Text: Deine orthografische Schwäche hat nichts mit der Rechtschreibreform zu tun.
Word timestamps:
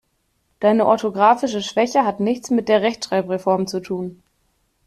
Deine 0.61 0.87
orthografische 0.87 1.61
Schwäche 1.61 2.03
hat 2.05 2.19
nichts 2.19 2.49
mit 2.49 2.69
der 2.69 2.81
Rechtschreibreform 2.81 3.67
zu 3.67 3.81
tun. 3.81 4.19